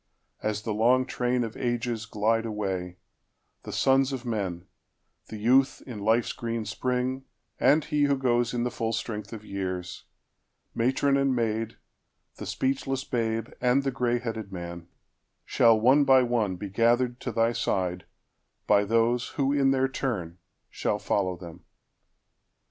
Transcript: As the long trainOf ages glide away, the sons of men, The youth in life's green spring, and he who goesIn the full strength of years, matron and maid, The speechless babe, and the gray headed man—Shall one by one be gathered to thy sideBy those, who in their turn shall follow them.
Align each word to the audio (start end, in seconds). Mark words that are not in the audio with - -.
As 0.41 0.63
the 0.63 0.73
long 0.73 1.05
trainOf 1.05 1.55
ages 1.55 2.07
glide 2.07 2.43
away, 2.47 2.97
the 3.61 3.71
sons 3.71 4.11
of 4.11 4.25
men, 4.25 4.65
The 5.27 5.37
youth 5.37 5.83
in 5.85 5.99
life's 5.99 6.33
green 6.33 6.65
spring, 6.65 7.25
and 7.59 7.85
he 7.85 8.05
who 8.05 8.17
goesIn 8.17 8.63
the 8.63 8.71
full 8.71 8.93
strength 8.93 9.31
of 9.31 9.45
years, 9.45 10.05
matron 10.73 11.17
and 11.17 11.35
maid, 11.35 11.77
The 12.37 12.47
speechless 12.47 13.03
babe, 13.03 13.49
and 13.61 13.83
the 13.83 13.91
gray 13.91 14.17
headed 14.17 14.51
man—Shall 14.51 15.79
one 15.79 16.03
by 16.03 16.23
one 16.23 16.55
be 16.55 16.69
gathered 16.69 17.19
to 17.19 17.31
thy 17.31 17.51
sideBy 17.51 18.87
those, 18.87 19.27
who 19.37 19.53
in 19.53 19.69
their 19.69 19.87
turn 19.87 20.39
shall 20.71 20.97
follow 20.97 21.37
them. 21.37 21.63